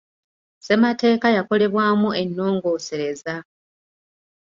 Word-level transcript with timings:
Ssemateeka 0.57 1.27
yakolebwamu 1.37 2.09
ennongoosereza. 2.21 3.35